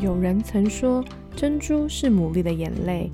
[0.00, 1.04] 有人曾说，
[1.36, 3.10] 珍珠是牡蛎的眼泪。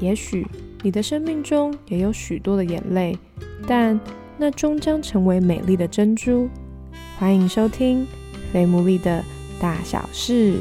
[0.00, 0.44] 也许
[0.82, 3.16] 你的生命中也有许多的眼泪，
[3.68, 3.98] 但
[4.36, 6.48] 那终将成为美丽的珍珠。
[7.18, 8.02] 欢迎收听
[8.52, 9.24] 《非牡蛎的
[9.60, 10.58] 大小事》。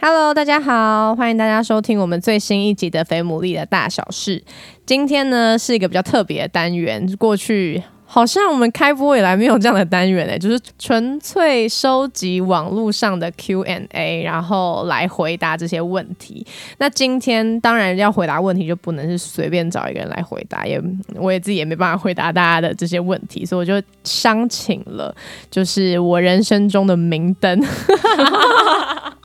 [0.00, 4.40] Hello，大家好，欢迎大家收听我们最新一集的《肥牡蛎的大小事》。
[4.86, 7.82] 今天呢是一个比较特别的单元，过去。
[8.10, 16.44] 好像我们开播以来没有这样的单元诶，就是纯粹收集网络上的 Q&A，然后来回答这些问题。
[16.78, 20.82] 那今天当然要回答问题，就不能是随便找一个人来回答，也
[21.16, 25.14] 我也自己也没办法回答大家的这些问题，所以我就商请了，
[25.50, 27.62] 就是我人生中的明灯。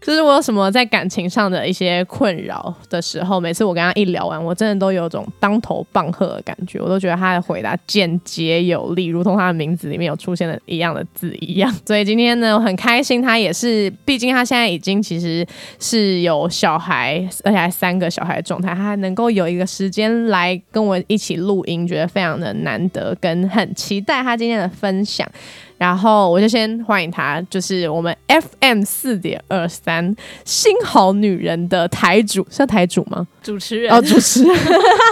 [0.06, 6.78] 就是我有什么在感情上的一些困扰的时候，每次我跟他一聊完，我真的都有种当头棒喝的感觉。
[6.82, 11.74] 我都觉得他的回答简洁有力，如同他的名字里面有出现的一样的字一样。
[11.86, 15.46] 所以今天呢，我很开心，他也是，毕竟他现在已经其实
[15.80, 25.28] 是有小孩，而且还三个小孩的状态，他还能够有一个时间来跟我一起录音，觉得非常的难得，跟很期待他今天的分享。
[25.76, 33.28] 然后我就先欢迎他，就是我们 FM 四点二三新好女人的台主，是台主吗？
[33.42, 34.56] 主持人哦，主持人。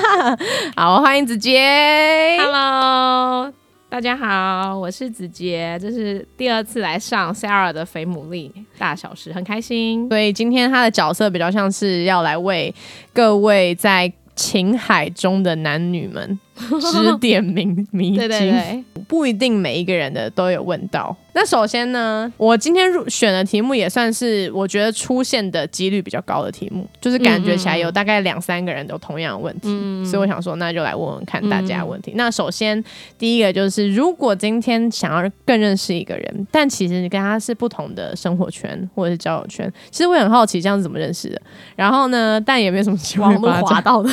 [0.78, 2.38] 好，欢迎子杰。
[2.40, 3.52] Hello，
[3.92, 10.08] 大家好，我是子杰，这是第二次来上 Sarah 的肥牡蛎大小事，很开心。
[10.08, 12.74] 所以今天他的角色比较像是要来为
[13.12, 16.40] 各位在情海中的男女们。
[16.56, 21.16] 指点迷迷津， 不一定每一个人的都有问到。
[21.34, 29.70] 那首先呢，我今天入选的题目也算是我觉得出现的几率比较高的题目，就是感觉起来有大概两三个人都同样的问题，
[30.06, 32.12] 所以我想说，那就来问问看大家的问题。
[32.16, 32.84] 那首先
[33.18, 41.42] 第一个就是，如果今天想要更认识一个人，但其实你跟他是不同的生活圈或者是交友圈，其实我很好奇这样是怎么认识的。
[41.78, 44.10] 然后呢，但也没什么机会滑到的。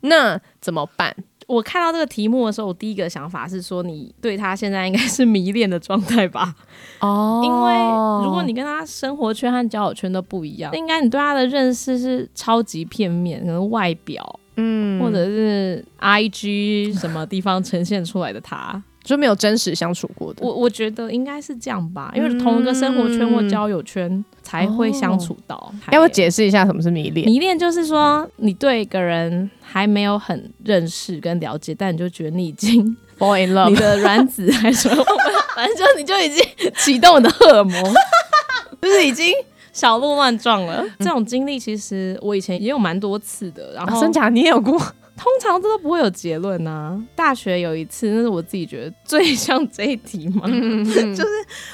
[0.00, 1.14] 那怎么办？
[1.50, 6.54] 我看到这个题目的时候，我第一个想法是说，你对他现在应该是迷恋的状态吧？
[7.00, 18.80] 哦，因为如果你跟他生活圈和交友圈都不一样，应该你对他的认识是超级片面，可能外表，嗯，或者是 I G 什么地方呈现出来的他。
[19.02, 25.72] 就没有真实相处过的，我我觉得应该是这样吧，因为同一个生活圈或交友圈才会相处到。
[25.90, 27.26] 要不解释一下什么是迷恋？
[27.26, 34.88] 迷恋就是说你对一个人还没有很认识跟了解，但你就觉得你已经 fall in love，你的卵子还是
[35.56, 36.44] 反正就你就已经
[36.76, 37.82] 启动你的荷尔蒙，
[38.82, 39.32] 就是已经
[39.72, 40.84] 小鹿乱撞了。
[40.98, 44.78] 这种经历其实我以前也有蛮多次的，然后真假你也有过。
[45.22, 46.98] 通常这都不会有结论呐。
[47.14, 51.26] 大学有一次，那是我自己觉得最像这一题嘛， 就是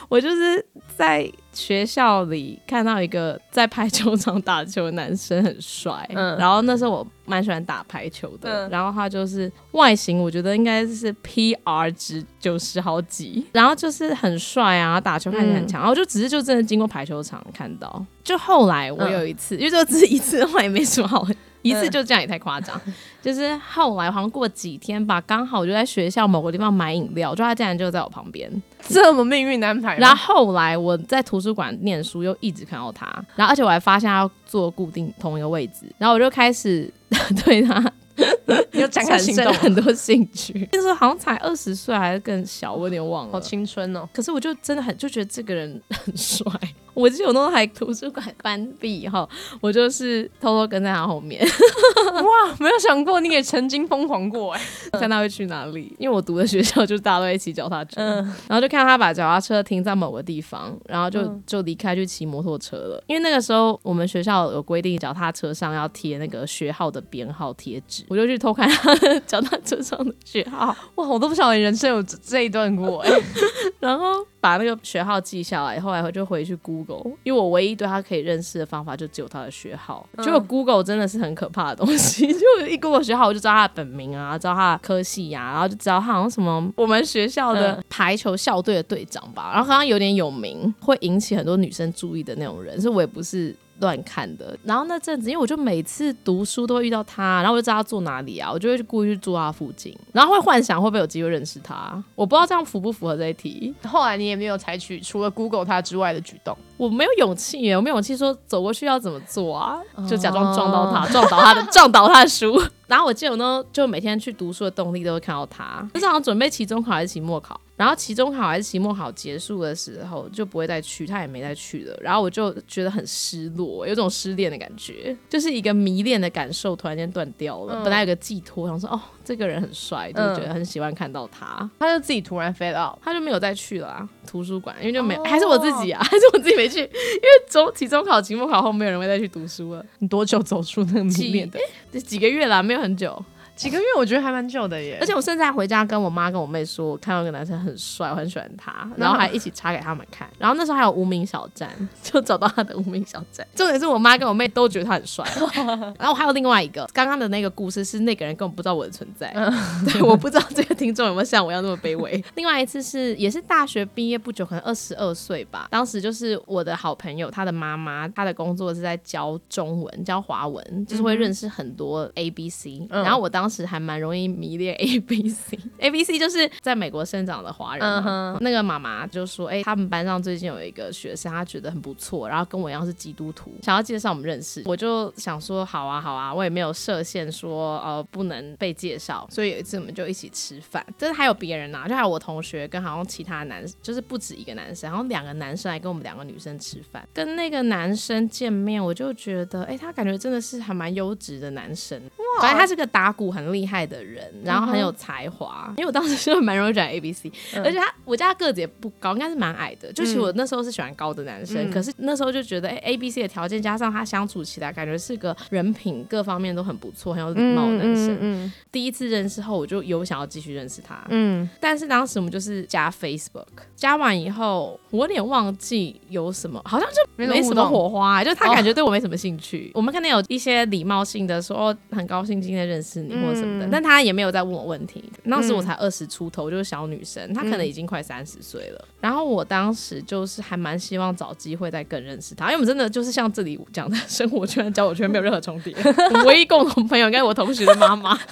[0.09, 21.25] 我就是在学校里看到一个在排球场打球的男生很帅，嗯，然后那时候我蛮喜欢打排球的，然后他就是外形我觉得应该是 P R 值九十好几，然后就是很帅啊，打球看起来很强，然后就只是就真的经过排球场看到，就后来我有一次，因为就只是一次的话也没什么好。
[21.69, 22.81] 一次就这样也太夸张，
[23.23, 28.51] 就是后来好像过几天吧，刚好我就在学校某个地方买饮料，就他竟然就在我旁边，
[28.89, 29.97] 这么命运安排。
[29.99, 36.93] 然后后来我在图书馆念书，又一直看到他，然后而且我还发现他坐固定同一个位置，然后我就开始
[37.45, 37.93] 对他。
[38.73, 43.33] 有产生很多兴趣， 那时候好像才二十岁还是更小，我有点忘了。
[43.33, 44.09] 好青春哦！
[44.13, 46.47] 可是我就真的很就觉得这个人很帅。
[46.95, 49.29] 我记得我那时候还图书馆关闭以后，
[49.61, 51.45] 我就是偷偷跟在他后面。
[51.45, 54.61] 哇，没有想过你也曾经疯狂过哎！
[54.93, 55.95] 看他会去哪里？
[55.99, 58.01] 因为我读的学校就是大家都一起脚踏车，
[58.49, 63.05] 然后就看到他把脚踏车停在某个地方，然后就就离开去骑摩托车了。
[63.09, 68.06] 因为那个时候我们学校有规定，脚踏车上要贴那个学号的编号贴纸。
[68.09, 68.95] 我就去偷看他
[69.27, 73.11] 脚踏车上的学号，哇，我都不晓得人生有这一段过哎。
[73.81, 74.05] 然后
[74.41, 80.09] 把那个学号记下来，后来我就回去 Google，因为我唯一对他可以认识的方法就只有他的学号。
[80.23, 93.55] 结果 Google 真的是很可怕的东西， 就一 Google 学号我就知道他的本名啊，知道他的科系呀，然后就知道他好像什么我们学校的排球校队的队长吧，然后好像有点有名，会引起很多女生注意的那种人，所以我也不是。
[93.81, 102.03] 乱看的，然后那阵子，因为我就每次读书都会遇到他，然后我就知道他住哪里啊，我就会故意去住他附近，然后会幻想会不会有机会认识他。
[102.15, 103.75] 我不知道这样符不符合这一题。
[103.85, 106.57] 后来你也没有采取除了 Google 他之外的举动。
[106.77, 112.63] 我没有勇气耶，我没有勇气说走过去要怎么做啊，就假装撞到他，撞倒他的， 撞倒他的书。
[112.87, 117.59] 然后我记得我呢，就每天去读书的动力都会看到他，就是好像准备期中考还是期末考。
[117.77, 121.97] 然后期中考还是期末考结束的时候就不会再去，他也没再去了。
[122.01, 127.83] 然后我就觉得很失落，有种失恋的感觉，就是一个迷恋的感受突然间断掉了。
[127.85, 134.09] 本来有个寄托，想说哦，这个人很帅，就觉得很喜欢看到他，他就自己突然飞到，他就没有再去了啊。
[134.27, 139.85] 图书馆，因为就没，还是我自己啊， 还是我自己没去，因为中期中考、期末考后，没有人会再去读书了。
[139.99, 141.61] 你多久走出那个迷恋的？
[141.93, 143.23] 这几个月啦，没有很久。
[143.57, 150.29] 几个月我觉得还蛮久的耶，而且我现在回家跟我妈跟我妹说，我看到一个男生很帅，我很喜欢他，然后还一起查给他们看。
[150.39, 151.71] 然后那时候还有无名小站，
[152.03, 153.47] 就找到他的无名小站。
[153.55, 155.27] 重点是我妈跟我妹都觉得他很帅。
[155.99, 159.33] 然后还有另外一个，刚刚的那个故事是那个人根本不知道我的存在，
[159.91, 162.23] 对，我不知道这个听众有没有像我一样那么卑微。
[162.35, 172.87] 另外一次是也是大学毕业不久，可能二十二岁吧，当时就是我的好朋友，他的妈妈，他的工作是在教中文，教华文，就是会认识很多 A B C。
[172.91, 174.27] 然后我当时还蛮容易。
[174.37, 178.37] 迷恋 A B C，A B C 就是在美国生长的华人嘛。
[178.41, 190.85] 那个妈妈就说：“哎，他们班上最近有一个学生，他觉得很不错，然后跟我一样是基督徒，想要介绍我们认识。”我就想说：“好啊，好啊。”我也没有设限说呃不能被介绍，所以有一次我们就一起吃饭。
[190.99, 197.07] 但是还有别人呐，就还有我同学跟好像其他男，就是不止一个男生，然后两个男生来跟我们两个女生吃饭。
[197.15, 202.01] 跟那个男生见面，我就觉得哎，他感觉真的是还蛮优质的男生。
[202.41, 204.25] 反正他是个打鼓很厉害的人。
[204.45, 209.93] 然后很有才华，因为我当时就蛮容易转 A B C，而且他我家个子也不高，应该是蛮矮的。
[209.93, 218.53] 就其实我那时候是喜欢高的男生，可是那时候就觉得，哎，A B C 的条件加上他相处起来，感觉是个人品各方面都很不错，很有礼貌的男生。
[218.71, 221.05] 第一次认识后，我就有想要继续认识他。
[221.11, 229.71] 嗯，但是当时我们就是加 Facebook，加完以后，我有点忘记有什么，好像就没什么火花，就他感觉对我没什么兴趣。
[229.75, 233.97] 我们可能有一些礼貌性的说，哦，很高兴今天认识你或什么的，但他。
[234.07, 235.03] 也没有在问我问题。
[235.29, 238.85] 当时我才二十出头，就是小女生，她可能已经快三十岁了。
[239.01, 245.75] 然后我当时就是还蛮希望找机会再更认识她，因为我们真的就是像这里讲的生活圈、交友圈没有任何重叠。
[246.25, 248.17] 唯一共同朋友应该是我同学的妈妈。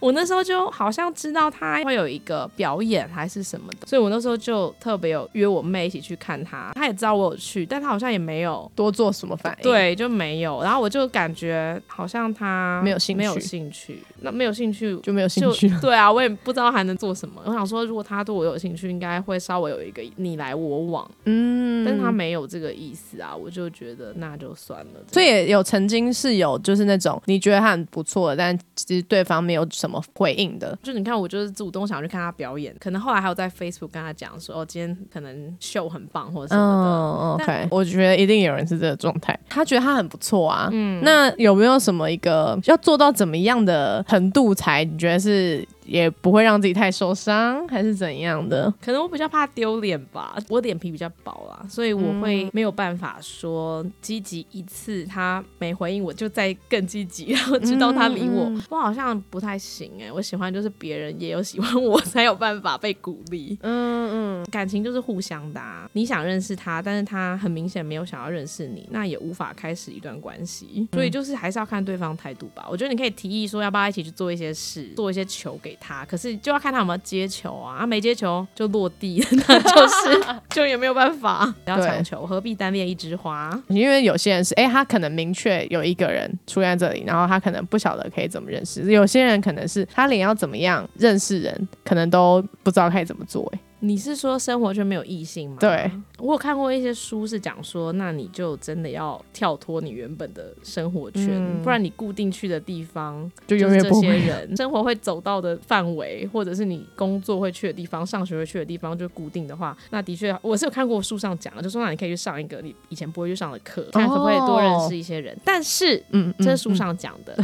[0.00, 6.70] 我那时候就好像知道他会有一个表演还是什么的，所以我那时候就特别有约我妹一起去看他。
[6.76, 10.62] 他也知道我有去，但他好像也没有多做什么反应，对，就没有。
[10.62, 15.68] 然后我就感觉好像他没有兴趣，没有兴趣，那没有兴趣就没有兴趣。
[15.80, 17.40] 对啊，我也不知道还能做什么。
[17.44, 25.00] 我想说，如果他对我有兴趣，应该会稍微有一个你来我往，嗯，但是他没有这个意思啊，我就觉得那就算了。
[25.10, 37.44] 所以也有曾经是有就是那种你觉得他很不错，但其实对方没有什么回应的，就你看，我就是主动想去看他表演，可能后来还有在 Facebook 跟他讲说，哦，今天可能秀很棒或者什么的。
[37.44, 40.68] OK，我觉得一定有人是这个状态，他觉得他很不错啊。
[40.72, 45.64] 嗯，那有没有什么一个要做到怎么样的程度才你觉得是？
[45.88, 48.72] 也不会让自己太受伤，还是怎样的？
[48.80, 58.52] 可能我比较怕丢脸吧，我脸皮比较薄啦，所以我会没有办法说积极一次，他没回应我就再更积极，然后直到他理我。
[58.68, 63.58] 我好像不太行哎，我喜欢就是别人也有喜欢我 才有办法被鼓励。
[63.62, 65.60] 嗯嗯，感情就是互相的，
[65.94, 70.86] 你想认识他，但是他很明显没有想要认识你，那也无法开始一段关系。
[70.92, 72.66] 所以就是还是要看对方态度吧。
[72.70, 75.77] 我觉得你可以提议说要不要一起去做一些事，做一些球给。
[75.80, 83.50] 他可是就要看他有没有接球啊，他没接球就落地， 那就是 就也没有办法，不要强求，何必单恋一枝花？
[83.68, 93.50] 因为有些人是，哎，他可能明确有一个人出现在这里，然后他可能不晓得可以怎么认识；有些人可能是他连要怎么样认识人，可能都不知道可以怎么做。
[93.54, 93.60] 哎。
[93.80, 95.56] 你是说生活圈没有异性吗？
[95.60, 95.88] 对，
[96.18, 115.38] 我有看过一些书是讲说，那你就真的要跳脱你原本的生活圈，不然你固定去的地方就永远这些人生活会走到的范围，或者是你工作会去的地方、上学会去的地方就固定的话，那的确我是有看过书上讲的，就说那你可以去上一个你以前不会去上的课，看可不可以多认识一些人。
[115.44, 117.36] 但是，嗯，这是书上讲的，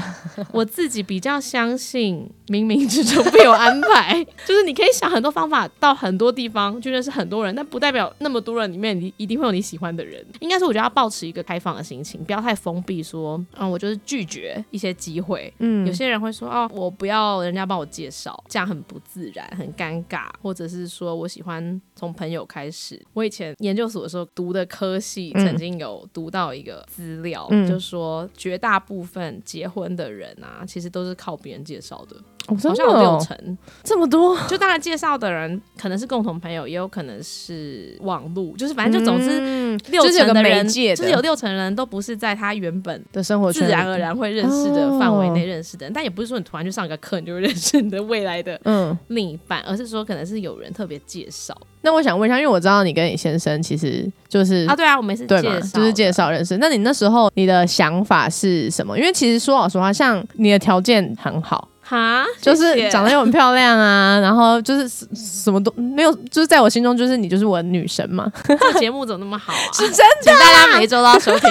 [0.51, 6.25] 我自己比较相信冥冥之中必有安排， 就是你可以想很多方法到很多。
[6.25, 10.25] 多地方去认识很多人，但不代表那么多人里面你一定会有你喜欢的人。
[10.41, 13.03] 应该是我觉得要保持一个开放的心情，不要太封闭。
[13.05, 15.53] 说，嗯，我就是拒绝一些机会。
[15.59, 20.29] 嗯，有些人会说，哦，我不要人家帮我介绍，这样很不自然，很尴尬。
[20.41, 23.01] 或者是说我喜欢从朋友开始。
[23.13, 32.17] 我以前研究所的时候读的科系，曾经有读到一个资料，就说绝大部分结婚的人啊，其实都是靠别人介绍的。
[32.49, 33.59] 哦好像有六哦成。
[33.83, 54.75] 这么多，就大家介绍的人可能是共同朋友，也有可能是网路，就是反正就总之嗯六成的人，就是有六成人都不是在他原本的生活圈自然而然会认识的哦范围内认识的人，但也不是说你突然去上个课你就会认识你的未来的嗯，另一半，而是说可能是有人特别介绍那我想问一下，因为我知道你跟你先生其实就是啊。
[54.75, 56.11] 对啊，我们也是对嘛，介绍，就是介。
[56.15, 56.57] 绍认识。
[56.59, 58.97] 那你那时候你的想法是什么？
[58.97, 68.31] 因为其实说老实话，像你的条件很好，哈，就是长得又很漂亮啊， 然后就是什什么都没有，就是在我心中就是你就是我的女神嘛。
[68.49, 69.59] 这个节目怎么那么好啊？
[69.75, 71.51] 是真请大家每一周都要收听。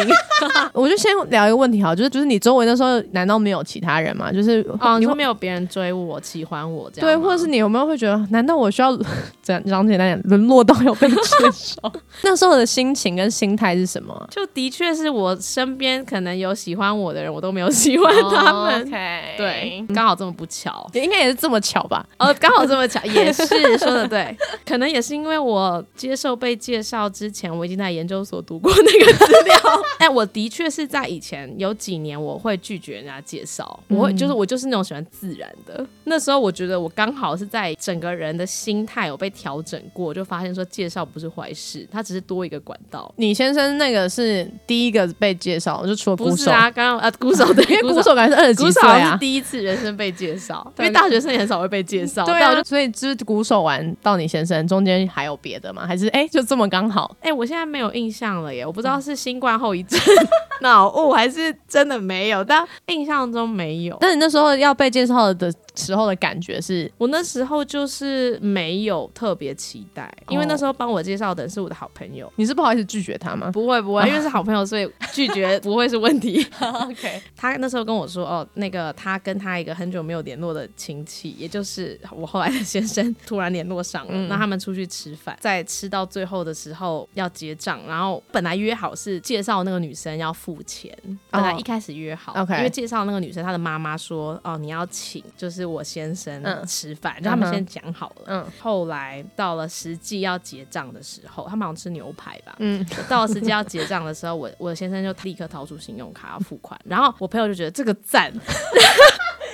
[0.74, 4.32] 我就先聊一个问题好，就是就是你周围那时候难道没有其他人吗？
[4.32, 8.98] 就是哦，你你会说没有别人追我、喜欢我这样对，或者是你有没有会觉得，难道我需要
[9.42, 11.16] 讲讲简单点，沦落到要被介
[11.54, 11.92] 绍？
[12.24, 14.26] 那时候的心情跟心态是什么啊？
[14.32, 18.82] 就的确是我身边可能有喜欢我的人，我都没有喜欢他们。
[18.82, 20.90] OK，对，刚好这么不巧。
[20.94, 22.06] 也应该也是这么巧吧？
[22.18, 23.46] 哦，刚好这么巧，也是
[23.78, 29.58] 说的对， 可能也是因为我接受被介绍之前，我已经在研究所读过那个资料。
[30.00, 35.86] 哎，我的确是在以前有几年我会拒绝人家介绍，我会就是我就是那种喜欢自然的。
[36.06, 43.12] 那时候我觉得我刚好是在整个人的心态有被调整过，就发现说介绍不是坏事，它只是多一个管道。
[43.18, 49.20] 你先生那个是第一个被介绍，就除了鼓手，不是啊，刚刚啊鼓手对， 因为鼓手感觉是二十几岁啊是。
[49.20, 52.24] 第一次人生被介绍，因为大学生也很少会被介绍。
[52.26, 55.86] 对啊，所以就是鼓手完到你先生中间还有别的吗？
[55.86, 57.16] 还是哎、就这么刚好？
[57.22, 60.00] 哎、我现在没有印象了耶，我不知道是新冠后遗症、
[60.62, 63.98] 脑雾还是真的没有，但印象中没有。
[64.00, 72.32] 但你那时候要被介绍的时候的感觉是，我那时候就是没有特别期待，因为那时候帮我介绍的人是我的好朋友。
[72.36, 76.46] 你是不好意思拒绝他吗不会不会，因为是好朋友，所以拒绝不会是问题。
[76.60, 84.12] OK，他那时候跟我说，哦，那个他跟他一个很久没有联络的亲戚，也就是我后来的先生，突然联络上了。
[84.14, 90.98] 嗯那他们出去吃饭，在吃到最后的时候要结账，然后本来约好是介绍那个女生要付钱，
[91.30, 96.66] 本来一开始约好、OK 因为介绍那个女生，她的妈妈说，哦，你要请就是我先生嗯。
[96.66, 98.24] 吃饭，就他们先讲好了。
[98.28, 98.48] 嗯。
[98.60, 108.34] 后来到了实际要结账的时候，他们好像吃牛排吧，嗯，到了实际要结账的时候，我我先生就立刻掏出信用卡要付款，然后我朋友就觉得这个赞，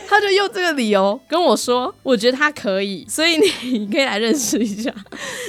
[0.10, 4.94] 他就用这个理由跟我说，我觉得他可以， 所以你可以来认识一下。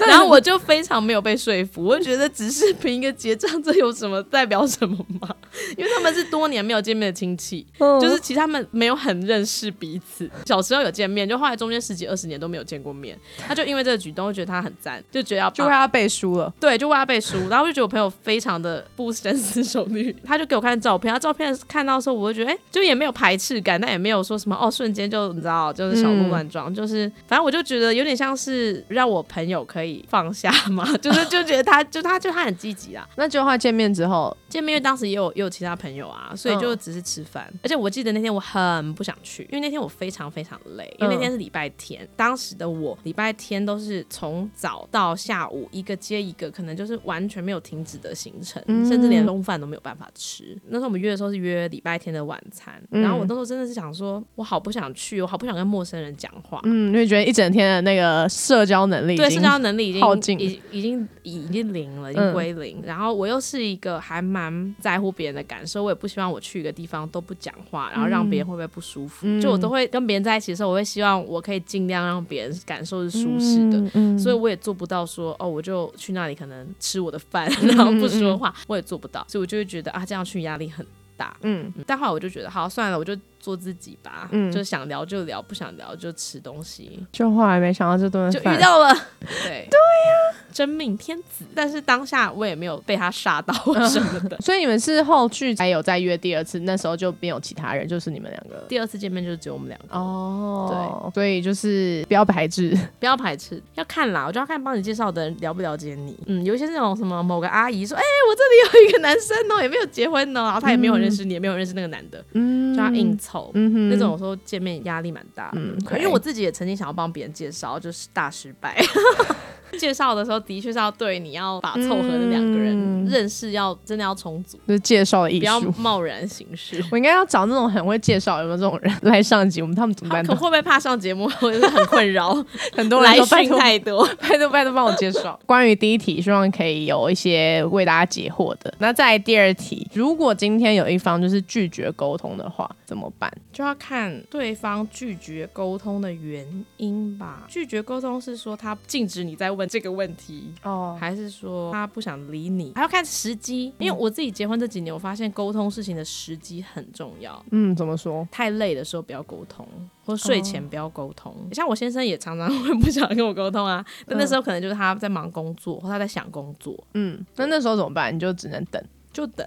[0.06, 5.28] 然后我就非常没有被说服，我就觉得只是凭一个结账，这有什么代表什么吗？
[5.76, 16.52] 因为他们是多年没有见面的亲戚，就是其实他们没有很认识彼此，小时候有见面，就后来中间十几二十年都没有见过面，他就因为这个举动，觉得他很赞，就觉得要就为他背书了。
[16.60, 33.06] 对，就为他背书，然后我就觉得我朋友非常的不深思熟虑，他就给我看照片，他照片看到的时候，我就觉得，哎、就也没有排斥感，但也没有说什么哦，瞬间就你知道，就是小鹿乱撞，就是反正我就觉得有点像是让我朋友可以放下嘛， 就是就觉得他就他就他很积极啦。
[33.16, 37.50] 那就后来见面之后，见面因为当时也有也有其他朋友啊，所以就只是吃饭。
[37.62, 42.06] 而且我记得那天我很不想去，因为那天我非常非常累，因为那天是礼拜天。
[42.16, 50.56] 当时的我礼拜天都是从早到下午一个接一个，可能就是完全没有停止的行程，甚至连中饭都没有办法吃。
[50.68, 56.60] 那时候我们约的时候是约礼拜天的晚餐，然后我那时候真的是想说，我好不想去，我好不想跟陌生人讲话。
[56.64, 62.82] 嗯，因为觉得一整天的那个社交能力对社交能力已经耗尽已已经已经零了，已嗯经归零。
[62.84, 64.39] 然后我又是一个还蛮
[64.80, 69.26] 在乎别人的感受，我也不希望我去一个地方都不讲话，然后让别人会不会不舒服。
[69.26, 73.78] 嗯就我都会跟别人在一起的时候，我会希望我可以尽量让别人感受是舒适的。
[73.78, 79.24] 嗯嗯所以我也做不到说哦，我就去那里可能吃我的饭， 然后不说话，我也做不到。
[79.28, 81.36] 所以我就会觉得啊，这样去压力很大。
[81.42, 84.52] 嗯嗯但后来我就觉得，好算了，我就做自己吧，嗯。
[84.52, 87.04] 就想聊就聊，不想聊就吃东西。
[87.10, 89.66] 就后来没想到这顿就遇，到了， 对。
[89.70, 91.44] 对呀、真命天子。
[91.54, 93.52] 但是当下我也没有被他吓到
[93.88, 94.36] 什么的。
[94.42, 98.64] 所以你们是后续才有再约第二次，那时候就没有其他人，就是你们两个。
[98.68, 106.18] 第二次见面就是只有我们两个，哦，对，所以就是不要排斥，不要排斥，要看啦，我就要看帮你介绍的人了不了解你。
[106.26, 112.60] 嗯，有一些那种什么某个阿姨说，哎、我这里有一个男生哦，也没有结婚哦，然后他也没有认识你，也没有认识那个男的，嗯。
[112.74, 113.50] 就要硬凑。
[113.54, 118.76] 嗯哼那种有时候见面压力蛮大的，嗯因为我自己也曾经想要帮别人介绍，就是大失败。
[119.78, 125.60] 介绍的时候的确是要对你要把凑合的两个人嗯认识要真的要充足，就是介绍的艺不要。
[125.78, 126.84] 贸然行事。
[126.90, 129.62] 我应该要找那种很会介绍，有没有这种人来上集？
[129.62, 130.24] 我们他们怎么办？
[130.24, 132.34] 他可会不会怕上节目，或者是很困扰？
[132.72, 134.06] 很多人来讯都拜托太多。
[134.20, 135.38] 拜托拜托帮我介绍。
[135.46, 138.72] 关于第一题，希望可以有一些为大家解惑的。
[138.78, 143.32] 那再来第二题，如果今天有一方就是拒绝沟通的话，怎么办？
[143.52, 146.46] 就要看对方拒绝沟通的原
[146.76, 147.44] 因吧。
[147.48, 152.72] 拒绝沟通是说他禁止你再问这个问题，哦，还是说他不想理你？
[152.74, 153.72] 还要看时机。
[153.78, 157.44] 因为我自己结婚这几年，我发现沟通事情的时机很重要。
[157.50, 158.26] 嗯，怎么说？
[158.32, 159.66] 太累的时候不要沟通，
[160.06, 161.36] 或睡前不要沟通。
[161.52, 168.14] 像我先生也常常会不想跟我沟通啊，但那时候可能就是他在忙工作，或他在想工作，嗯，那那时候怎么办？
[168.14, 168.82] 你就只能等。
[169.12, 169.46] 就等。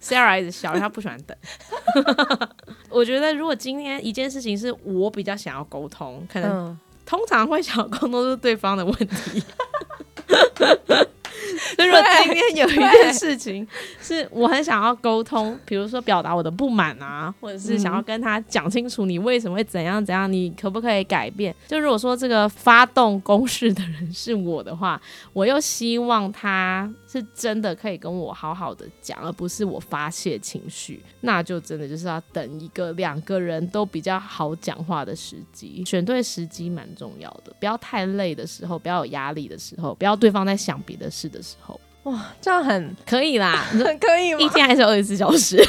[0.00, 1.34] Sarah 一直笑，因为她不喜欢等。
[2.90, 9.42] 我觉得如果今天一件事情是我比较想要沟通，可能嗯，通常会想要沟通是对方的问题。
[11.76, 13.66] 所以如果今天有一件事情
[14.00, 21.54] 是我很想要沟通，比如说表达我的不满啊，或者是想要跟他讲清楚你为什么会怎样怎样，你可不可以改变？
[21.66, 25.00] 就如果说这个发动攻势的人是我的话，
[25.32, 44.48] 我又希望他是真的可以跟我好好的讲，而不是我发泄情绪，那就真的就是要等一个两个人都比较好讲话的时机，选对时机蛮重要的，不要太累的时候，不要有压力的时候，不要对方在想别的事的时候，哇这样很可以啦， 很可以吗一？
[44.50, 45.62] 天还是有二十四小时。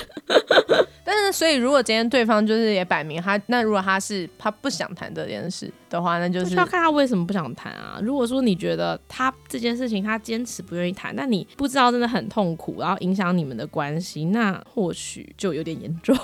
[1.05, 7.99] 但是，所以如果今天对方就是也摆明他，那如果他是他不想谈这件事的话，那就就是是要看他为什么不想谈啊。
[8.01, 16.15] 如果说你觉得他这件事情他坚持不愿意谈，那你不知道真的很痛苦，然后影响你们的关系，那或许就有点严重。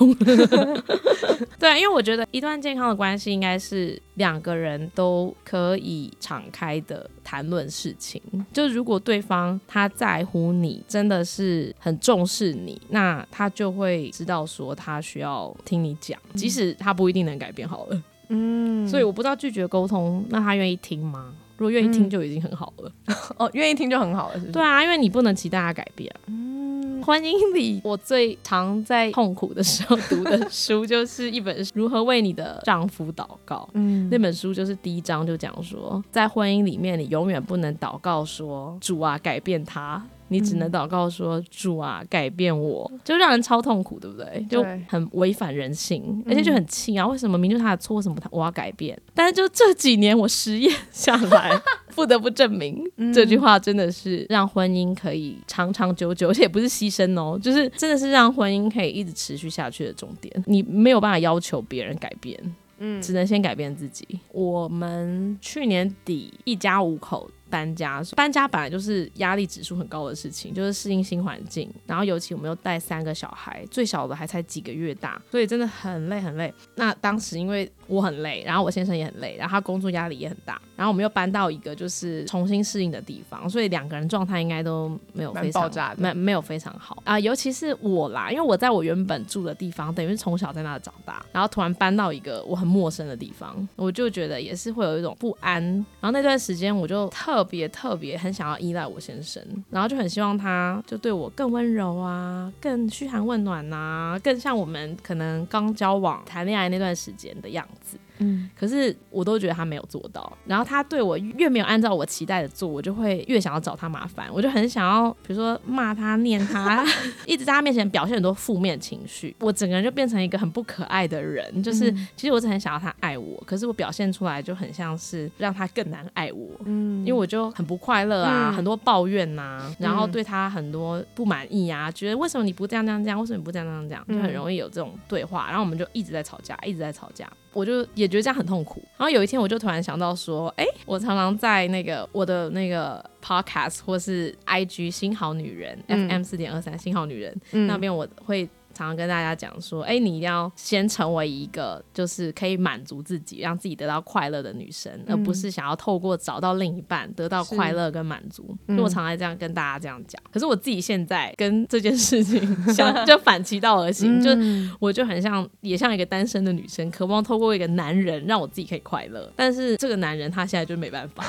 [1.58, 8.22] 对啊，因为我觉得一段健康的关系应该是两个人都可以敞开的谈论事情。
[8.52, 18.02] 就如果对方他在乎你，真的是很重视你，那他就会知道说他需要听你讲，即使他不一定能改变好了。
[18.32, 21.34] 嗯，所以我不知道拒绝沟通，那他愿意听吗？
[21.58, 22.92] 如果愿意听就已经很好了。
[23.38, 24.52] 哦，愿意听就很好了，是不是？
[24.54, 33.58] 对啊，因为你不能期待他改变嗯、婚姻里，我最常在痛苦的时候读的书，就是一本《如何为你的丈夫祷告》。
[33.74, 44.46] 嗯那本书就是第一章就讲说，在婚姻里面，你永远不能祷告说“主啊，改变他”，你只能祷告说“主啊，改变我”，就让人超痛苦，对不对？
[44.50, 47.06] 就很违反人性，而且就很气啊！
[47.06, 48.98] 为什么明明就是他的错，为什么他我要改变？
[49.14, 51.52] 但是就这几年我实验下来，
[51.94, 52.82] 不得不证明、
[53.14, 60.34] 这句话真的是让婚姻可以长长久久，而且也不是牺牲哦，就是真的是让婚姻可以一直持续下去的重点。
[60.48, 62.40] 你没有办法要求别人改变，
[62.80, 64.08] 嗯只能先改变自己。
[64.32, 76.52] 我们去年底一家五口搬家，搬家本来就是压力指数很高的事情，就是适应新环境，然后尤其我们又带三个小孩，最小的还才几个月大，所以真的很累很累。
[76.76, 95.62] 那当时因为我很累，然后我先生也很累，然后他工作压力也很大，然后我们又搬到一个就是重新适应的地方，所以两个人状态应该都没有蛮非常爆炸的没没有非常好啊、尤其是我啦，因为我在我原本住的地方，等于是从小在那长大，然后突然搬到一个我很陌生的地方，我就觉得也是会有一种不安。
[96.00, 107.98] 然后那段时间我就特特别特别很想要依赖我先生，然后就很希望他就对我更温柔啊，更嘘寒问暖啊、更像我们可能刚交往谈恋爱那段时间的样子。
[108.22, 108.50] 嗯。
[108.58, 116.86] 可是我都觉得他没有做到，然后他对我越没有按照我期待的做，我就会越想要找他麻烦，我就很想要，比如说骂他、念他，
[117.26, 121.62] 一直在他面前表现很多负面情绪，我整个人就变成一个很不可爱的人。
[121.62, 127.02] 就是、其实我是很想要他爱我，可是我表现出来就很像是让他更难爱我，嗯。
[127.02, 128.54] 因为我就很不快乐啊，嗯。
[128.54, 137.28] 很多抱怨呐、然后对他很多不满意啊，觉得为什么你不这样这样这样，为什么你不这样这样这样，就很容易有这种对话，然后我们就一直在吵架，一直在吵架。
[137.54, 138.82] 我就也觉得这样很痛苦。
[138.98, 148.48] 然后有一天，我就突然想到说，哎，我常常在那个我的那个 podcast 或是 IG 新好女人、嗯 FM 四点二三新好女人、嗯那边，我会。
[148.82, 158.58] 常常跟大家讲说，哎、你一定要先成为一个就是可以满足自己、让自己得到快乐的女生，而不是想要透过找到另一半得到快乐跟满足。
[158.68, 169.32] 嗯就我常常这样跟大家这样讲，可是我自己现在跟这件事情相就反其道而行，就嗯我就很像，也像一个单身的女生，渴望透过一个男人让我自己可以快乐。
[169.36, 171.24] 但是这个男人他现在就没办法。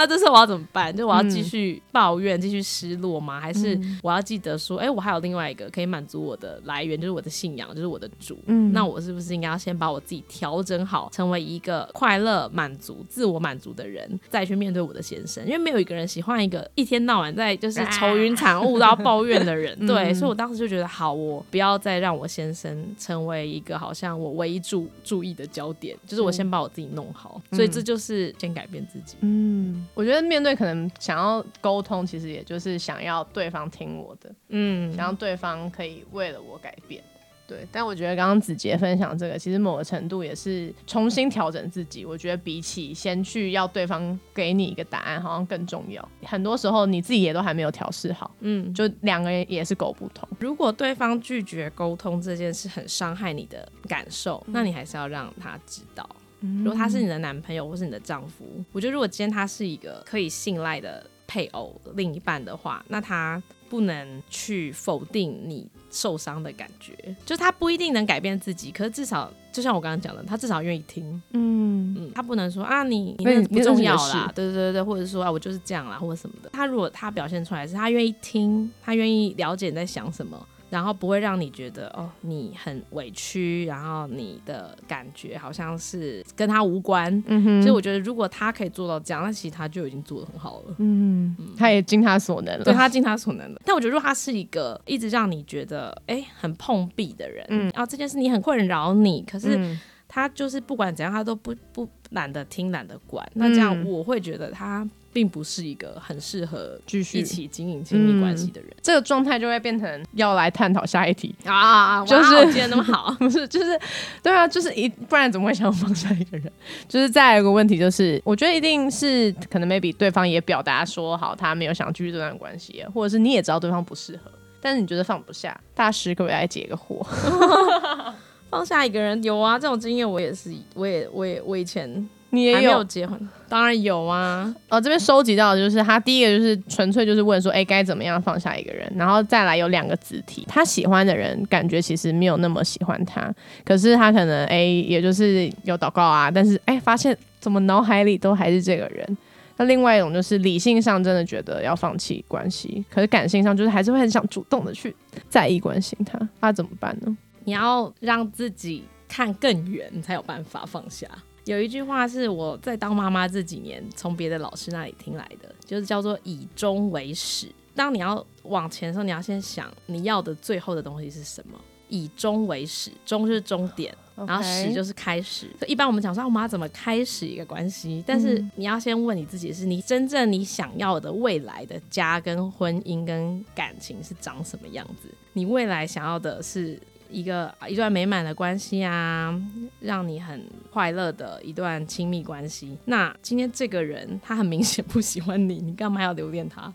[0.00, 0.96] 那这时候我要怎么办？
[0.96, 3.38] 就我要继续抱怨、继续失落吗？
[3.38, 8.38] 还是我要记得说，哎，我还有另外一个可以满足我的来源，就是我的信仰，就是我的主。
[8.46, 15.44] 嗯，那我是不是应该要先把我自己调整好，成为一个快乐、满足、自我满足的人，再去面对我的先生？
[15.44, 19.78] 因为没有一个人喜欢一个一天到晚在就是愁云惨雾、都要抱怨的人。
[19.86, 27.38] 对，所以我当时就觉得，好，我不要再让我先生成为一个好像我唯一注注意的焦点，就是我先把我自己弄好。
[27.52, 29.16] 所以这就是先改变自己。
[29.20, 37.02] 嗯，我觉得面对可能想要沟通，其实也就是想要对方听我的，嗯，想要对方可以为了我改变。
[37.46, 42.04] 对，但我觉得刚刚子杰分享这个，其实某个程度也是重新调整自己。
[42.04, 46.08] 我觉得比起先去要对方给你一个答案，好像更重要。
[46.22, 50.28] 很多时候你自己也都还没有调试好，嗯，就两个人也是狗不同。
[50.38, 56.08] 如果对方拒绝沟通这件事很伤害你的感受，那你还是要让他知道。
[56.40, 66.94] 如果他是你的男朋友或是你的丈夫，我觉得如果今天他是一个可以信赖的配偶、另一半的话，那他不能去否定你受伤的感觉。
[67.24, 71.22] 就他不一定能改变自己，可是至少就像我刚刚讲的，他至少愿意听。
[71.32, 76.50] 嗯嗯，他不能说啊，你你那不重要啦，对对对对，或者说啊，我就是这样啦，或者什么的。
[76.52, 80.46] 他如果他表现出来是他愿意听，他愿意了解你在想什么。
[80.70, 87.12] 然后不会让你觉得哦，你很委屈，然后你的感觉好像是跟他无关。
[87.26, 90.76] 嗯哼，所以我觉得如果他可以做到这样，那其实他就已经做的很好了。
[90.78, 93.60] 嗯，他也尽他所能了，对他尽他所能了。
[93.64, 99.76] 但我觉得如果他是一个一直让你觉得哎很碰壁的人，嗯，啊这件事你很困扰你，可是
[100.12, 104.86] 他就是不管怎样他都不不懒得听懒得管，那这样我会觉得他。
[105.12, 112.06] 并不是一个很适合继续一起经营亲密关系的人，这个状态就会变成要来探讨下一题啊！
[112.06, 113.76] 就是今天那么好， 不是就是
[114.22, 116.48] 对啊，就是一不然怎么会想放下一个人？
[116.86, 127.04] 就是再一个问题，就是我觉得一定是可能 maybe 对方也表达说好，他没有想继续这段关系，或者是你也知道对方不适合，但是你觉得放不下，大师可不可以来解个惑？
[128.50, 132.08] 放下一个人有啊，这种经验我也是，我也我也我以前。
[132.32, 133.18] 你也有结婚？
[133.48, 134.54] 当然有啊！
[134.68, 138.88] 哦，这边收集到的就是他第一个就是纯粹就是问说，哎，该怎么样放下一个人？
[138.94, 143.34] 然后再来有两个子体，他喜欢的人感觉其实没有那么喜欢他，
[143.64, 149.18] 可是他可能哎，也就是有祷告啊，但是哎，发现怎么脑海里都还是这个人。
[149.56, 154.94] 那另外一种就是理性上真的觉得要放弃关系，可是感性上就是还是会很想主动的去
[155.28, 157.16] 在意关心他，那怎么办呢？
[157.44, 161.08] 你要让自己看更远，才有办法放下。
[161.46, 167.48] 有一句话是我在当妈妈这几年从别的老师那里听来的，就是叫做以终为始。
[167.74, 171.58] 当你要往前的时候，你要先想你要的最后的东西是什么。
[171.92, 175.50] 以终为始，终就是终点，然后始就是开始。
[175.66, 185.08] 一般我们讲说我们要怎么开始一个关系，但是你要先问你自己，是你真正你想要的未来的家跟婚姻跟感情是长什么样子？
[185.32, 186.78] 你未来想要的是？
[187.10, 189.34] 一个一段美满的关系啊，
[189.80, 192.76] 让你很快乐的一段亲密关系。
[192.86, 196.72] 那今天这个人他很明显不喜欢你，你干嘛要留恋他？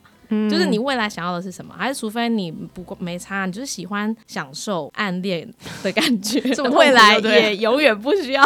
[0.50, 1.76] 就是你未来想要的是什么？
[1.78, 5.48] 还是除非你不没差，你就是喜欢享受暗恋
[5.84, 8.44] 的感觉，未来也永远不需要。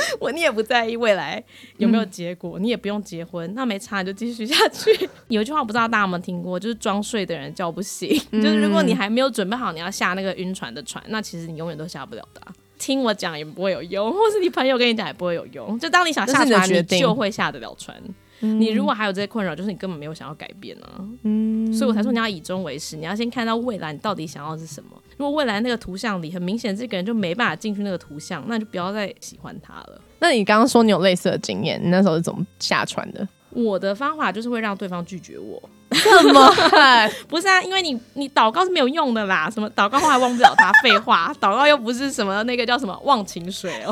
[0.20, 1.42] 我你也不在意未来
[1.76, 5.08] 有没有结果，你也不用结婚，那没差就继续下去。
[5.28, 8.08] 有一句话不知道大家有没有听过，就是装睡的人叫不醒。
[8.32, 12.40] 就是如果你还没有准备好你要下那个晕船的船，那其实你永远都下不了的。
[12.78, 15.78] 听我讲也不会有用，或是你朋友跟你讲也不会有用。
[15.80, 17.96] 就当你想下船，你就会下得了船。
[18.40, 21.00] 你如果还有这些困扰，就是你根本没有想要改变啊。
[21.22, 24.90] 嗯，所以我才说你要以终为始，你要先看到未来你到底想要的是什么。
[25.16, 30.00] 如果未来那个图像里很明显这个人就没办法进去那个图像，那就不要再喜欢他了。
[30.20, 33.26] 那你刚刚说你有类似的经验，你那时候是怎么下船的？
[33.50, 35.60] 我的方法就是会让对方拒绝我。
[35.90, 36.54] 什么？
[37.26, 39.48] 不是啊，因为你你祷告是没有用的啦。
[39.50, 40.70] 什么祷告后还忘不了他？
[40.82, 43.90] 废话，祷告又不是什么那个叫什么忘情水哦。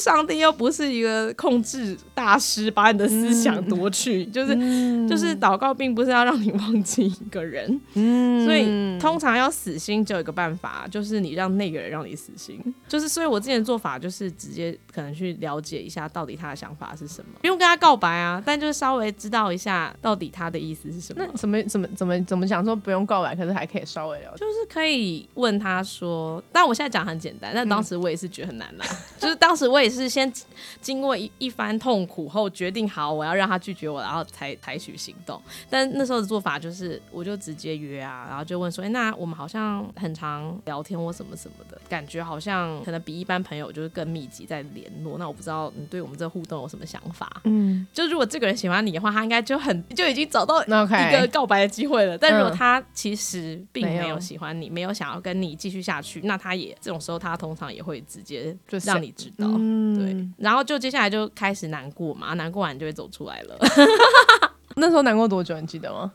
[0.00, 4.54] 就是上帝又不是一个控制大师，把你的思想夺去，就是
[5.08, 7.68] 就是祷告，并不是要让你忘记一个人，
[8.44, 12.60] 所以通常要死心，只有一个办法，就是你让那个人让你死心。
[12.86, 21.24] 就是所以我之前做法就是直接可能去了解一下到底他的想法是什么，不用跟他告白啊，但就是稍微知道一下到底他的意思是什么。
[21.24, 28.86] 那怎么怎么怎么怎么讲说不用告白，可是还可以稍微了解，就是可以问他说，但我现在讲很简单，但当时我也是觉得很难啦，
[29.18, 29.89] 就是当时我也。
[29.90, 30.32] 是先
[30.80, 35.40] 经过一一番痛苦后，决定好我要让他拒绝我，然后才采取行动。
[35.68, 45.18] 但那时候的做法就是，我就直接约啊，然后就问说，哎，那我们好像很常聊天或什么什么的，感觉好像可能比一般朋友就是更密集在联络。
[45.18, 47.28] 那我不知道你对我们这互动有什么想法？
[47.44, 52.16] 嗯，就如果这个人喜欢你的话，他应该就很就已经找到一个告白的机会了。
[52.16, 59.46] 但如果他其实并没有喜欢你，没有想要跟你继续下去，那他也这种时候他通常也会直接让你知道，
[59.94, 60.28] 对。
[60.38, 63.58] 然后就接下来就开始难过嘛，难过完就会走出来了。
[64.76, 65.58] 那时候难过多久？
[65.60, 66.12] 你记得吗？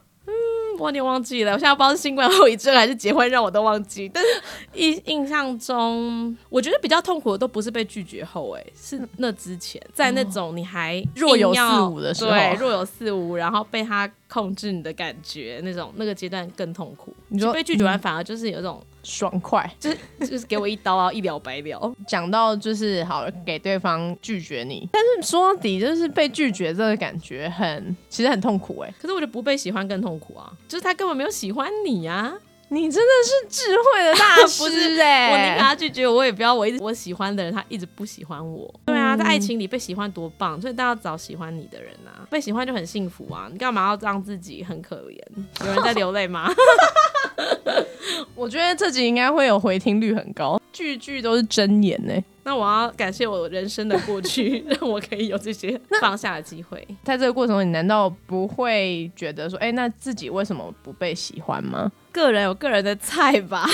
[0.78, 4.10] 我有点忘记了，我现在不知道是新冠后遗症还是结婚让我都忘记。
[4.14, 4.30] 但是
[4.74, 14.10] 印印象中，我觉得比较痛苦的都不是被拒绝后，哎，是那之前，在那种你还若有似无的时候，对，若有似无，然后被他。
[14.28, 17.16] 控制你的感觉，那种那个阶段更痛苦。
[17.30, 21.94] 你说被拒绝完，反而就是有一种爽快， 就是就是给我一刀啊，一了百了。
[22.08, 28.92] 讲到就是好给对方拒绝你，但是说到底就是被拒绝这个感觉很，其实很痛苦哎。
[29.00, 32.34] 可是我觉得不被喜欢更痛苦啊，就是他根本没有喜欢你呀。
[32.70, 35.32] 你真的是智慧的大 师哎！
[35.32, 38.74] 我宁可拒绝我，也不要我一直我喜欢的人，他一直不喜欢我。
[38.86, 43.48] 对啊，在爱情里被喜欢多棒，所以大家找喜欢你的人啊，被喜欢就很幸福啊！
[43.52, 45.20] 你干嘛要让自己很可怜？
[45.66, 46.52] 有人在流泪吗？
[48.34, 52.14] 我觉得这集应该会有回听率很高，句句都是真言呢。
[52.48, 56.88] 那我要感谢我人生的过去， 让我可以有这些放下的机会。
[57.04, 61.92] 在这个过程中，你难道不会觉得说，哎，那自己为什么不被喜欢吗？
[62.12, 63.66] 个人有个人的菜吧，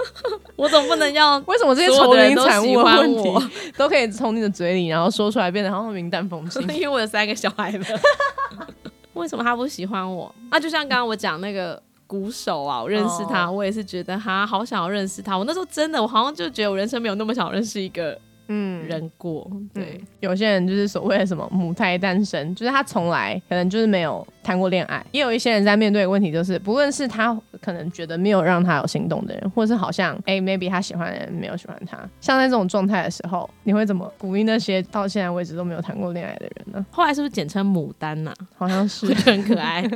[0.54, 6.60] 我总不能要为什么这些愁云惨雾的问题都可以从你的嘴里然后说出来，变得好像云淡风轻？
[6.76, 7.84] 因为我有三个小孩了，
[9.14, 10.32] 为什么他不喜欢我？
[10.50, 11.82] 啊，就像刚刚我讲那个。
[12.10, 15.38] 鼓手啊，我认识他，我也是觉得哈好想要认识他。
[15.38, 18.18] 我那时候真的，我好像就觉得我人生没有那么想认识一个
[18.48, 19.48] 嗯人过。
[19.72, 25.06] 对，有些人就是所谓的什么母胎单身，就是他从来可能就是没有谈过恋爱。
[25.12, 36.84] 也有一些人在面对问题，就是不论是他可能觉得没有让他有心动的人，或是好像哎，maybe 他喜欢的人没有喜欢他，像在这种状态的时候，你会怎么鼓励那些到现在为止都没有谈过恋爱的人呢？
[36.90, 38.34] 后来是不是简称牡丹呐？
[38.58, 39.88] 好像是， 很可爱。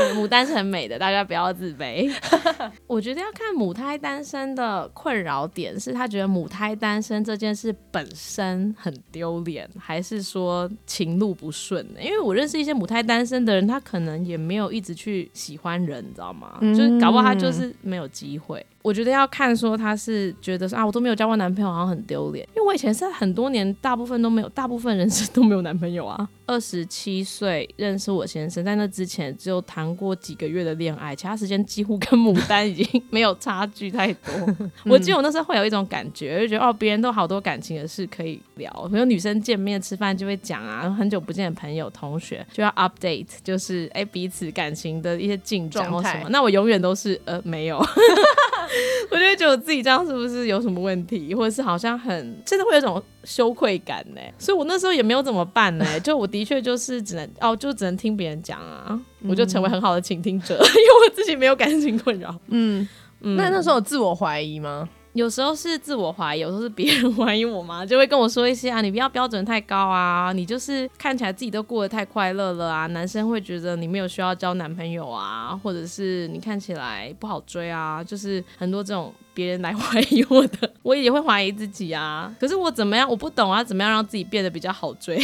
[0.16, 2.10] 牡丹是很美的，大家不要自卑。
[2.86, 11.86] 我觉得要看母胎单身的困扰点，是他觉得母胎单身这件事本身很丢脸，还是说情路不顺？
[12.00, 16.58] 因为我认识一些母胎单身的人，他可能也没有一直去喜欢人，你知道吗？
[16.60, 18.64] 就是搞不好他就是没有机会。
[18.82, 22.46] 我觉得要看说他是觉得说啊，我都没有交过男朋友，好像很丢脸。
[22.56, 26.28] 因为我以前是很多年，大部分都没有，大部分人生都没有男朋友啊。
[26.46, 34.32] 二十七岁认识我先生，在那之前只有谈过几个月的恋爱，其他时间几乎跟牡丹已经没有差距太多。
[34.86, 46.28] 我记得我那时候会有一种感觉，就觉得哦，别人都好多感情的事可以聊，比如女生见面吃饭就会讲啊，很久不见的朋友同学就要 update，就是哎彼此感情的一些进展或什么。
[46.30, 47.78] 那我永远都是呃没有。
[49.10, 54.20] 我就觉得我自己这样是不是有什么问题，或者是好像很真的会有种羞愧感呢？
[54.38, 55.84] 所以我那时候也没有怎么办呢？
[56.00, 62.34] 就我的确就是只能哦，就只能听别人讲啊，我就成为很好的倾听者， 因为我自己没有感情困扰。
[62.48, 62.86] 嗯，
[63.20, 64.88] 那那时候有自我怀疑吗？
[65.14, 82.32] 有时候是自我怀疑，有时候是别人怀疑我嘛，就会跟我说一些啊，你不要标准太高啊，你就是看起来自己都过得太快乐了啊，男生会觉得你没有需要交男朋友啊，或者是你看起来不好追啊，就是很多这种别人来怀疑我的， 我也会怀疑自己啊。
[82.38, 85.18] 可是我怎么样，我不懂啊，怎么样让自己变得比较好追？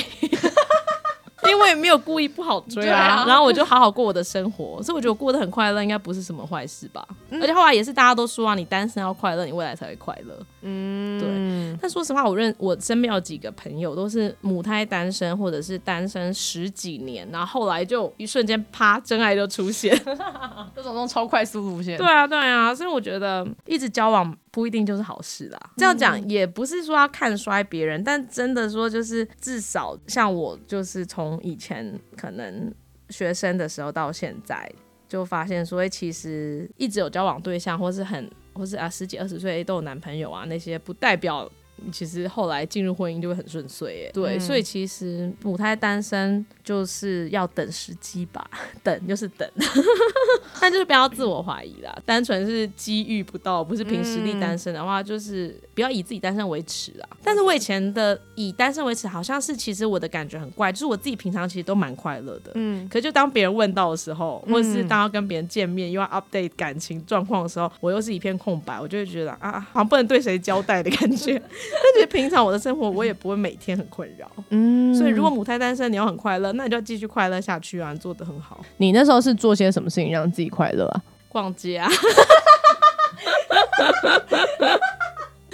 [1.47, 7.07] 因为没有故意不好追啊，然后我就好好过我的生活，所以我觉得我过得很快乐，应该不是什么坏事吧。
[7.41, 10.39] 而且后来也是大家都说啊，你单身要快乐，你未来才会快乐。
[10.63, 11.79] 嗯，对。
[11.81, 19.95] 但说实话，我认我身边有几个朋友都是母胎单身，或者是单身十几年，然后后来就一瞬间啪，真爱就出现，
[20.75, 21.99] 这种种超快速路线。
[21.99, 24.37] 对啊，对啊，所以我觉得一直交往。
[24.55, 25.59] 不一定就是好事啦。
[25.77, 32.73] 这样讲也不是说要看衰别人，但真的说就是至少像我，就是从以前可能
[33.09, 34.71] 学生的时候到现在，
[35.09, 41.51] 就发现说，其实一直有交往对象，或是很或是啊十几二十岁都有男朋友啊，那些不代表。
[41.93, 48.49] 其实后来进入婚姻就会很顺遂，哎，对，所以其实母胎单身就是要等时机吧，
[48.83, 49.49] 等就是等，
[50.61, 57.09] 但就是不要自我怀疑啦，单纯是机遇不到，不是凭实力单身的话，就是不要以自己单身为耻啊。
[57.23, 71.41] 但是我以前的以单身为耻，好像是其实我的感觉很怪，就是我自己平常其实都蛮快乐的，嗯，可就当别人问到的时候，或者是当要跟别人见面又要 update 感情状况的时候，我又是一片空白，我就会觉得啊，好像不能对谁交代的感觉。
[71.95, 78.65] 但是平常我的生活我也不会每天很困扰，嗯，所以如果母胎单身你要很快乐，那你就要继续快乐下去啊，你做的很好。
[78.79, 81.03] 你那时候是做些什么事情让自己快乐啊？
[81.29, 81.89] 逛街啊。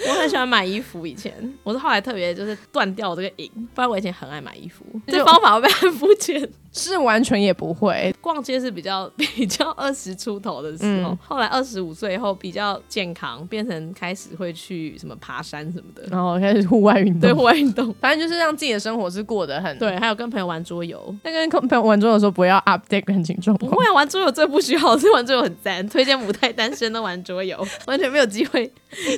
[0.07, 1.31] 我很喜欢买衣服，以前
[1.63, 4.83] 我是后来特别就是断掉这个瘾，不然我以前很爱买衣服。
[5.07, 6.49] 这方法会被很肤浅？
[6.73, 19.77] 是完全也不会，逛街是比较 比较二十出头的时候，嗯后来二十五岁后比较健康，变成开始会去什么爬山什么的，然后开始户外运动，对户外运动， 反正就是让自己的生活是过得很。
[19.77, 21.13] 对，还有跟朋友玩桌游。
[21.23, 23.69] 那跟朋友玩桌游的时候不要 update 感情状况。
[23.71, 27.57] 不会啊，玩桌游最不需要，是玩桌游很赞，推荐母胎单身的玩桌游，
[27.87, 28.71] 完全没有机会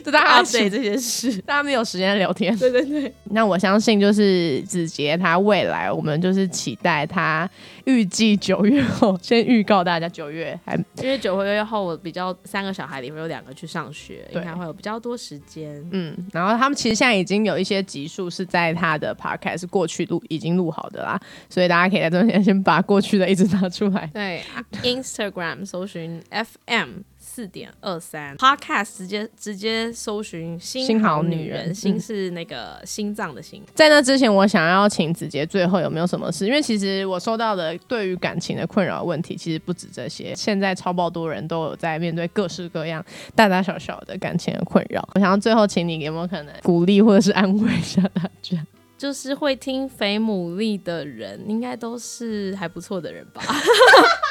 [0.04, 1.38] 就大家 update 这些事。
[1.42, 2.58] 大家没有时间聊天。
[2.58, 7.43] 对对对，那我相信就是子杰他未来，我们就是期待他
[7.86, 15.84] 预计九月后，先预告大家九月还因为九个月后我比较三个小孩里面有两个去上学，应该会有比较多时间。
[15.92, 24.10] 嗯，然后他们其实现在已经有一些集数是在他的 podcast 是过去录已经录好的啦，所以大家可以在这中间先把过去的一直拿出来。
[24.14, 24.42] 对
[24.82, 27.02] ，Instagram 搜寻 FM
[27.34, 33.64] 四点二三，Podcast 直接直接搜寻“新新好女人好女人”，心嗯是那个心脏的心。
[33.74, 36.46] 在那之前，我想要请子杰最后有没有什么事？
[36.46, 40.36] 因为其实我收到的对于感情的困扰问题，其实不止这些。
[40.36, 45.02] 现在超爆多人都有在面对各式各样大大小小的感情的困扰。
[45.16, 48.64] 我想要最后请你有没有可能鼓励或者是安慰一下大家？
[48.96, 53.42] 就是会听肥牡蛎的人，应该都是还不错的人吧。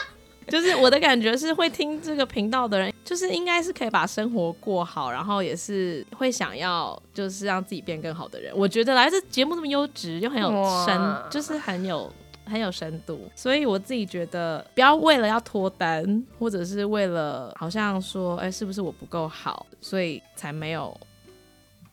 [0.49, 8.53] 就是我的感觉是，会听这个频道的人，就是应该是可以把生活过好，然后也是会想要就是让自己变更好的人。
[8.57, 10.51] 我觉得来这节目这么优质，又很有
[10.87, 12.13] 深，就是很有
[12.45, 20.95] 很有深度，所以我自己觉得不要为了要脱单，或者是为了好像说，哎、是不是我不够好，所以才没有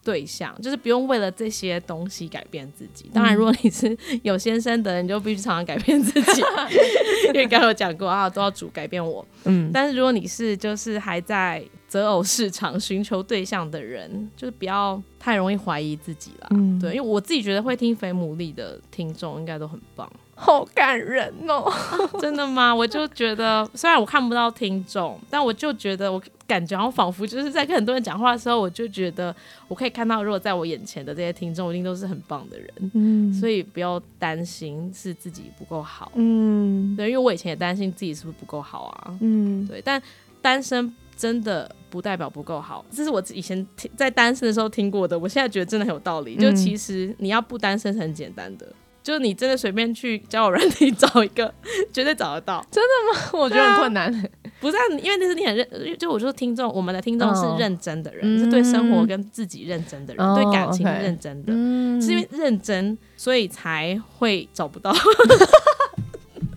[0.09, 3.11] 对象，就是不用为了这些东西改变自己。
[3.13, 6.41] 当然，如果你是 有先生的人，你就必须常常改变自己，
[7.29, 9.23] 因为刚刚有讲过啊，都要主改变我。
[9.43, 16.47] 嗯，但是如果你是就是还在择偶市场寻求对象的人，就是不要太容易怀疑自己啦。
[16.49, 20.11] 嗯对，因为我自己觉得会听肥牡蛎的听众应该都很棒。
[20.39, 21.69] 好感人哦。
[22.19, 22.73] 真的吗？
[22.73, 29.35] 我就觉得，虽然我看不到听众，但我就觉得，我感觉好像仿佛就是在跟很多人讲话的时候，我就觉得
[29.67, 32.69] 我可以看到，如果在我眼前的这些听众，一定都是很棒的人。
[32.93, 40.01] 嗯所以不要担心是自己不够好，嗯对，因为我以前也担心自己是不是不够好啊，嗯对，但
[40.41, 46.35] 单身真的不代表不够好，这是我以前听在单身的时候听过的，我现在觉得真的很有道理。
[46.37, 48.65] 就嗯其实你要不单身是很简单的，
[49.01, 51.53] 就是你真的随便去交友软体找一个，
[51.93, 52.65] 绝对找得到。
[52.69, 54.29] 真的吗 我觉得很困难。
[54.59, 61.53] 不是、啊，因为那是你很认，就我说听众，我们的听众哦是认真的人，嗯是对生活跟自己认真的人，哦对感情认真的。
[61.55, 64.93] 嗯是因为认真，所以才会找不到。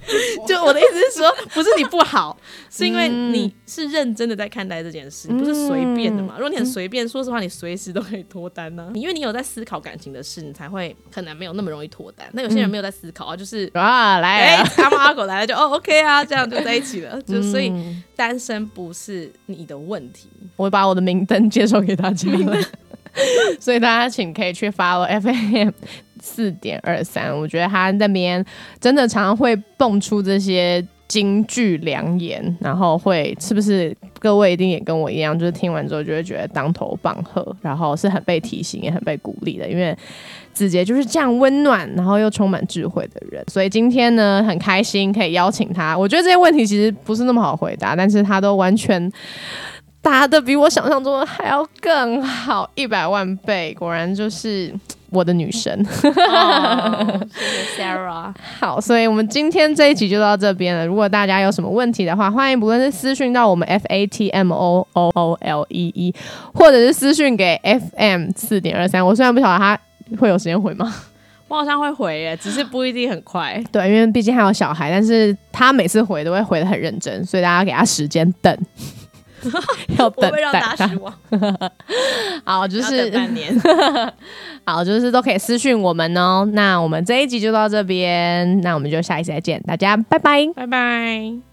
[0.46, 2.36] 就我的意思是说，不是你不好，
[2.70, 6.34] 是因为你是认真的在看待这件事，你不是随便的嘛。
[6.36, 12.28] 如果你很随便，说实话，你随时都可以脱单呢、你因为你有在思考感情的事，你才会可能没有那么容易脱单。
[12.32, 17.20] 那有些人没有在思考啊，就是 啊，来哎，了，阿猫阿狗来了就哦 OK 啊，这样就在一起了。
[17.22, 20.28] 就所以嗯单身不是你的问题。
[20.56, 22.56] 我把我的明灯介绍给大家了，
[23.60, 25.72] 所以大家请可以去 follow FAM
[26.22, 28.42] 四点二三，我觉得他那边
[28.80, 30.82] 真的常常会蹦出这些。
[31.08, 39.94] 金句良言，然后会是不是各位一定也跟我一样，就是听完之后就会觉得当头棒喝，然后是很被提醒，也很被鼓励的，因为
[40.54, 45.94] 子杰就是这样温暖，然后又充满智慧的人，所以今天呢很开心可以邀请他。
[45.94, 49.12] 我觉得这些问题其实不是那么好回答，但是他都完全
[50.00, 54.72] 答的比我想象中的还要更好，一百万倍，果然就是
[55.12, 55.86] 我的女神。
[56.02, 58.32] 哦谢谢 Sarah。
[58.60, 60.86] 好，所以我们今天这一集就到这边了。
[60.86, 66.14] 如果大家有什么问题的话，欢迎不论是私讯到我们 F A T M O O O L E E，
[66.54, 69.04] 或者是私讯给 F M 四点二三。
[69.04, 69.78] 我虽然不晓得他
[70.18, 70.92] 会有时间回吗？
[71.48, 73.62] 我好像会回耶，只是不一定很快。
[73.70, 78.56] 对，因为毕竟还有小孩，但是他每次回都会回的很认真，所以大家给他时间等，
[79.98, 81.12] 要我等会让待大家失望，
[82.44, 83.54] 好，就是半年。
[84.64, 86.48] 好，就是都可以私讯我们哦。
[86.52, 90.46] 那我们这一集就到这边，那我们就下一次再见，大家拜拜。
[90.54, 91.51] 拜拜。